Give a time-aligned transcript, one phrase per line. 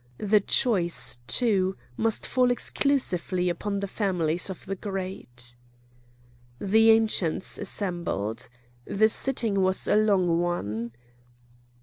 [0.17, 5.53] The choice, too, must fall exclusively upon the families of the great.
[6.57, 8.49] The Ancients assembled.
[8.85, 10.91] The sitting was a long one.